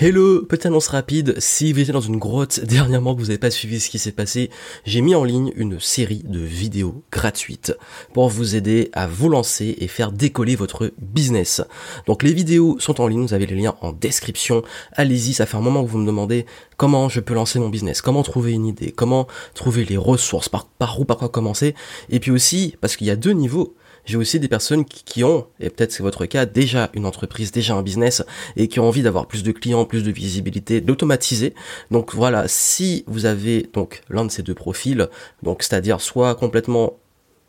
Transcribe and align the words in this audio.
Hello, 0.00 0.42
petite 0.42 0.66
annonce 0.66 0.86
rapide, 0.86 1.34
si 1.40 1.72
vous 1.72 1.80
étiez 1.80 1.92
dans 1.92 2.00
une 2.00 2.18
grotte 2.18 2.60
dernièrement 2.64 3.16
que 3.16 3.20
vous 3.20 3.26
n'avez 3.26 3.38
pas 3.38 3.50
suivi 3.50 3.80
ce 3.80 3.90
qui 3.90 3.98
s'est 3.98 4.12
passé, 4.12 4.48
j'ai 4.84 5.00
mis 5.00 5.16
en 5.16 5.24
ligne 5.24 5.52
une 5.56 5.80
série 5.80 6.22
de 6.24 6.38
vidéos 6.38 7.02
gratuites 7.10 7.76
pour 8.14 8.28
vous 8.28 8.54
aider 8.54 8.90
à 8.92 9.08
vous 9.08 9.28
lancer 9.28 9.74
et 9.78 9.88
faire 9.88 10.12
décoller 10.12 10.54
votre 10.54 10.92
business. 10.98 11.62
Donc 12.06 12.22
les 12.22 12.32
vidéos 12.32 12.78
sont 12.78 13.00
en 13.00 13.08
ligne, 13.08 13.26
vous 13.26 13.34
avez 13.34 13.46
les 13.46 13.56
liens 13.56 13.74
en 13.80 13.90
description, 13.90 14.62
allez-y, 14.92 15.34
ça 15.34 15.46
fait 15.46 15.56
un 15.56 15.62
moment 15.62 15.82
que 15.82 15.90
vous 15.90 15.98
me 15.98 16.06
demandez 16.06 16.46
comment 16.78 17.10
je 17.10 17.20
peux 17.20 17.34
lancer 17.34 17.58
mon 17.58 17.68
business, 17.68 18.00
comment 18.00 18.22
trouver 18.22 18.52
une 18.52 18.64
idée, 18.64 18.92
comment 18.92 19.26
trouver 19.52 19.84
les 19.84 19.98
ressources, 19.98 20.48
par, 20.48 20.66
où, 20.98 21.04
par 21.04 21.18
quoi 21.18 21.28
commencer, 21.28 21.74
et 22.08 22.20
puis 22.20 22.30
aussi, 22.30 22.76
parce 22.80 22.96
qu'il 22.96 23.06
y 23.06 23.10
a 23.10 23.16
deux 23.16 23.32
niveaux, 23.32 23.74
j'ai 24.06 24.16
aussi 24.16 24.40
des 24.40 24.48
personnes 24.48 24.86
qui, 24.86 25.22
ont, 25.22 25.48
et 25.60 25.68
peut-être 25.68 25.92
c'est 25.92 26.02
votre 26.02 26.24
cas, 26.24 26.46
déjà 26.46 26.88
une 26.94 27.04
entreprise, 27.04 27.52
déjà 27.52 27.74
un 27.74 27.82
business, 27.82 28.24
et 28.56 28.68
qui 28.68 28.80
ont 28.80 28.88
envie 28.88 29.02
d'avoir 29.02 29.26
plus 29.26 29.42
de 29.42 29.52
clients, 29.52 29.84
plus 29.84 30.02
de 30.02 30.10
visibilité, 30.10 30.80
d'automatiser. 30.80 31.52
Donc 31.90 32.14
voilà, 32.14 32.48
si 32.48 33.04
vous 33.06 33.26
avez 33.26 33.68
donc 33.74 34.00
l'un 34.08 34.24
de 34.24 34.30
ces 34.30 34.42
deux 34.42 34.54
profils, 34.54 35.08
donc 35.42 35.62
c'est-à-dire 35.62 36.00
soit 36.00 36.36
complètement 36.36 36.94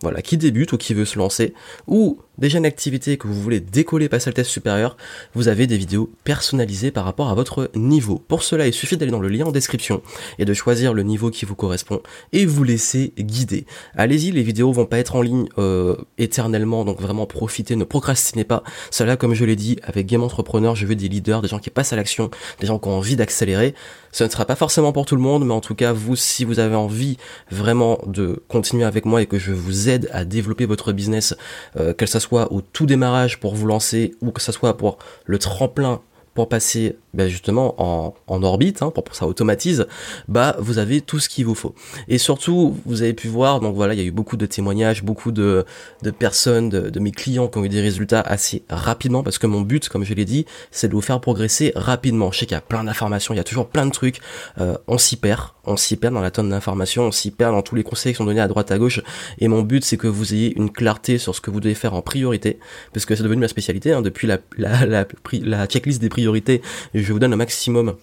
voilà, 0.01 0.21
qui 0.21 0.37
débute 0.37 0.73
ou 0.73 0.77
qui 0.77 0.93
veut 0.93 1.05
se 1.05 1.19
lancer, 1.19 1.53
ou 1.87 2.19
déjà 2.39 2.57
une 2.57 2.65
activité 2.65 3.17
que 3.17 3.27
vous 3.27 3.39
voulez 3.39 3.59
décoller, 3.59 4.09
passer 4.09 4.29
le 4.29 4.33
test 4.33 4.49
supérieur, 4.49 4.97
vous 5.33 5.47
avez 5.47 5.67
des 5.67 5.77
vidéos 5.77 6.11
personnalisées 6.23 6.91
par 6.91 7.05
rapport 7.05 7.29
à 7.29 7.35
votre 7.35 7.69
niveau. 7.75 8.23
Pour 8.27 8.43
cela, 8.43 8.67
il 8.67 8.73
suffit 8.73 8.97
d'aller 8.97 9.11
dans 9.11 9.19
le 9.19 9.29
lien 9.29 9.45
en 9.45 9.51
description 9.51 10.01
et 10.37 10.45
de 10.45 10.53
choisir 10.53 10.93
le 10.93 11.03
niveau 11.03 11.29
qui 11.29 11.45
vous 11.45 11.55
correspond 11.55 12.01
et 12.33 12.45
vous 12.45 12.63
laisser 12.63 13.13
guider. 13.19 13.65
Allez-y, 13.95 14.31
les 14.31 14.43
vidéos 14.43 14.71
vont 14.71 14.85
pas 14.85 14.97
être 14.97 15.15
en 15.15 15.21
ligne 15.21 15.47
euh, 15.57 15.95
éternellement, 16.17 16.85
donc 16.85 17.01
vraiment 17.01 17.25
profitez, 17.25 17.75
ne 17.75 17.83
procrastinez 17.83 18.43
pas. 18.43 18.63
Cela, 18.91 19.17
comme 19.17 19.33
je 19.33 19.45
l'ai 19.45 19.55
dit, 19.55 19.77
avec 19.83 20.07
Game 20.07 20.23
Entrepreneur, 20.23 20.75
je 20.75 20.85
veux 20.85 20.95
des 20.95 21.09
leaders, 21.09 21.41
des 21.41 21.47
gens 21.47 21.59
qui 21.59 21.69
passent 21.69 21.93
à 21.93 21.95
l'action, 21.95 22.29
des 22.59 22.67
gens 22.67 22.79
qui 22.79 22.87
ont 22.87 22.97
envie 22.97 23.15
d'accélérer. 23.15 23.75
Ce 24.11 24.23
ne 24.23 24.29
sera 24.29 24.45
pas 24.45 24.55
forcément 24.55 24.91
pour 24.91 25.05
tout 25.05 25.15
le 25.15 25.21
monde, 25.21 25.45
mais 25.45 25.53
en 25.53 25.61
tout 25.61 25.75
cas, 25.75 25.93
vous, 25.93 26.15
si 26.15 26.43
vous 26.43 26.59
avez 26.59 26.75
envie 26.75 27.17
vraiment 27.51 27.99
de 28.07 28.41
continuer 28.47 28.83
avec 28.83 29.05
moi 29.05 29.21
et 29.21 29.27
que 29.27 29.37
je 29.37 29.51
vous 29.51 29.89
aide 29.89 30.09
à 30.11 30.25
développer 30.25 30.65
votre 30.65 30.91
business, 30.93 31.35
euh, 31.77 31.93
qu'elle 31.93 32.07
soit 32.07 32.19
au 32.33 32.61
tout 32.61 32.85
démarrage 32.85 33.39
pour 33.39 33.55
vous 33.55 33.67
lancer 33.67 34.15
ou 34.21 34.31
que 34.31 34.41
ce 34.41 34.51
soit 34.51 34.77
pour 34.77 34.97
le 35.25 35.39
tremplin 35.39 36.01
pour 36.39 36.47
passer 36.47 36.95
ben 37.13 37.27
justement 37.27 37.75
en, 37.79 38.43
orbite, 38.43 38.81
hein, 38.81 38.91
pour 38.91 39.03
que 39.03 39.13
ça 39.13 39.27
automatise, 39.27 39.87
bah 40.29 40.55
vous 40.59 40.77
avez 40.77 41.01
tout 41.01 41.19
ce 41.19 41.27
qu'il 41.27 41.45
vous 41.45 41.55
faut. 41.55 41.75
Et 42.07 42.17
surtout, 42.17 42.77
vous 42.85 43.01
avez 43.01 43.13
pu 43.13 43.27
voir, 43.27 43.59
donc 43.59 43.75
voilà, 43.75 43.93
il 43.93 43.99
y 43.99 44.03
a 44.03 44.05
eu 44.05 44.11
beaucoup 44.11 44.37
de 44.37 44.45
témoignages, 44.45 45.03
beaucoup 45.03 45.33
de, 45.33 45.65
personnes, 46.17 46.69
de, 46.69 46.89
de 46.89 46.99
mes 47.01 47.11
clients 47.11 47.49
qui 47.49 47.57
ont 47.57 47.65
eu 47.65 47.69
des 47.69 47.81
résultats 47.81 48.21
assez 48.21 48.63
rapidement, 48.69 49.21
parce 49.21 49.37
que 49.37 49.47
mon 49.47 49.59
but, 49.59 49.89
comme 49.89 50.05
je 50.05 50.13
l'ai 50.13 50.23
dit, 50.23 50.45
c'est 50.71 50.87
de 50.87 50.93
vous 50.93 51.01
faire 51.01 51.19
progresser 51.19 51.73
rapidement. 51.75 52.31
Je 52.31 52.39
sais 52.39 52.45
qu'il 52.45 52.55
y 52.55 52.57
a 52.57 52.61
plein 52.61 52.85
d'informations, 52.85 53.33
il 53.33 53.37
y 53.37 53.41
a 53.41 53.43
toujours 53.43 53.67
plein 53.67 53.85
de 53.85 53.91
trucs, 53.91 54.21
euh, 54.61 54.77
on 54.87 54.97
s'y 54.97 55.17
perd, 55.17 55.41
on 55.65 55.75
s'y 55.75 55.97
perd 55.97 56.13
dans 56.13 56.21
la 56.21 56.31
tonne 56.31 56.49
d'informations, 56.49 57.07
on 57.07 57.11
s'y 57.11 57.31
perd 57.31 57.53
dans 57.53 57.63
tous 57.63 57.75
les 57.75 57.83
conseils 57.83 58.13
qui 58.13 58.17
sont 58.17 58.25
donnés 58.25 58.39
à 58.39 58.47
droite 58.47 58.71
à 58.71 58.77
gauche, 58.77 59.01
et 59.39 59.49
mon 59.49 59.61
but 59.61 59.83
c'est 59.83 59.97
que 59.97 60.07
vous 60.07 60.33
ayez 60.33 60.55
une 60.55 60.69
clarté 60.71 61.17
sur 61.17 61.35
ce 61.35 61.41
que 61.41 61.51
vous 61.51 61.59
devez 61.59 61.75
faire 61.75 61.95
en 61.95 62.01
priorité, 62.01 62.59
parce 62.93 63.05
que 63.05 63.13
c'est 63.13 63.23
devenu 63.23 63.41
ma 63.41 63.49
spécialité, 63.49 63.91
hein, 63.91 64.01
depuis 64.01 64.27
la, 64.27 64.37
la, 64.57 64.85
la, 64.85 65.05
la 65.41 65.65
checklist 65.65 65.99
des 65.99 66.07
priorités, 66.07 66.28
je 66.93 67.13
vous 67.13 67.19
donne 67.19 67.33
un 67.33 67.37
maximum. 67.37 67.95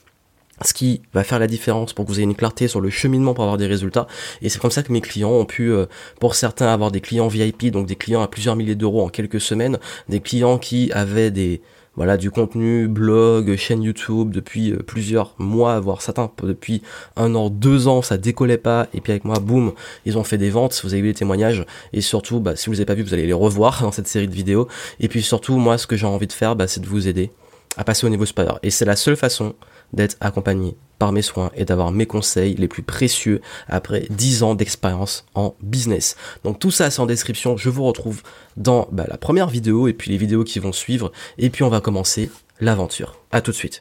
Ce 0.64 0.72
qui 0.72 1.02
va 1.12 1.22
faire 1.22 1.38
la 1.38 1.46
différence 1.46 1.92
pour 1.92 2.06
que 2.06 2.10
vous 2.10 2.16
ayez 2.16 2.24
une 2.24 2.34
clarté 2.34 2.66
sur 2.66 2.80
le 2.80 2.88
cheminement 2.88 3.34
pour 3.34 3.44
avoir 3.44 3.58
des 3.58 3.66
résultats. 3.66 4.06
Et 4.40 4.48
c'est 4.48 4.58
comme 4.58 4.70
ça 4.70 4.82
que 4.82 4.90
mes 4.90 5.02
clients 5.02 5.32
ont 5.32 5.44
pu, 5.44 5.70
euh, 5.70 5.84
pour 6.18 6.34
certains, 6.34 6.68
avoir 6.68 6.90
des 6.90 7.02
clients 7.02 7.28
VIP, 7.28 7.70
donc 7.70 7.86
des 7.86 7.96
clients 7.96 8.22
à 8.22 8.28
plusieurs 8.28 8.56
milliers 8.56 8.74
d'euros 8.74 9.04
en 9.04 9.08
quelques 9.08 9.40
semaines, 9.40 9.78
des 10.08 10.20
clients 10.20 10.56
qui 10.56 10.90
avaient 10.92 11.30
des 11.30 11.60
voilà 11.96 12.18
du 12.18 12.30
contenu 12.30 12.88
blog 12.88 13.56
chaîne 13.56 13.82
YouTube 13.82 14.30
depuis 14.30 14.72
euh, 14.72 14.76
plusieurs 14.76 15.34
mois 15.38 15.80
voire 15.80 16.02
certains 16.02 16.30
depuis 16.42 16.82
un 17.16 17.34
an 17.34 17.48
deux 17.48 17.88
ans 17.88 18.02
ça 18.02 18.18
décollait 18.18 18.58
pas. 18.58 18.86
Et 18.94 19.00
puis 19.00 19.12
avec 19.12 19.24
moi 19.24 19.38
boum 19.40 19.72
ils 20.04 20.18
ont 20.18 20.24
fait 20.24 20.38
des 20.38 20.50
ventes 20.50 20.78
vous 20.84 20.92
avez 20.92 21.02
vu 21.02 21.08
les 21.08 21.14
témoignages. 21.14 21.64
Et 21.92 22.00
surtout 22.00 22.40
bah, 22.40 22.54
si 22.56 22.66
vous 22.66 22.72
les 22.72 22.80
avez 22.80 22.86
pas 22.86 22.94
vus 22.94 23.02
vous 23.02 23.14
allez 23.14 23.26
les 23.26 23.32
revoir 23.32 23.82
dans 23.82 23.92
cette 23.92 24.08
série 24.08 24.28
de 24.28 24.34
vidéos. 24.34 24.68
Et 25.00 25.08
puis 25.08 25.22
surtout 25.22 25.56
moi 25.56 25.78
ce 25.78 25.86
que 25.86 25.96
j'ai 25.96 26.06
envie 26.06 26.26
de 26.26 26.32
faire 26.32 26.54
bah, 26.54 26.66
c'est 26.66 26.80
de 26.80 26.86
vous 26.86 27.08
aider 27.08 27.30
à 27.76 27.84
passer 27.84 28.06
au 28.06 28.10
niveau 28.10 28.26
supérieur. 28.26 28.58
Et 28.62 28.70
c'est 28.70 28.84
la 28.84 28.96
seule 28.96 29.16
façon 29.16 29.54
d'être 29.92 30.16
accompagné 30.20 30.76
par 30.98 31.12
mes 31.12 31.22
soins 31.22 31.50
et 31.54 31.64
d'avoir 31.64 31.90
mes 31.90 32.06
conseils 32.06 32.54
les 32.54 32.68
plus 32.68 32.82
précieux 32.82 33.40
après 33.68 34.06
10 34.10 34.42
ans 34.42 34.54
d'expérience 34.54 35.26
en 35.34 35.54
business. 35.60 36.16
Donc 36.44 36.58
tout 36.58 36.70
ça 36.70 36.90
c'est 36.90 37.00
en 37.00 37.06
description, 37.06 37.56
je 37.56 37.68
vous 37.68 37.84
retrouve 37.84 38.22
dans 38.56 38.88
bah, 38.92 39.04
la 39.08 39.18
première 39.18 39.48
vidéo 39.48 39.88
et 39.88 39.92
puis 39.92 40.10
les 40.10 40.16
vidéos 40.16 40.44
qui 40.44 40.58
vont 40.58 40.72
suivre 40.72 41.12
et 41.38 41.50
puis 41.50 41.62
on 41.62 41.68
va 41.68 41.80
commencer 41.80 42.30
l'aventure. 42.60 43.20
À 43.32 43.40
tout 43.40 43.50
de 43.50 43.56
suite. 43.56 43.74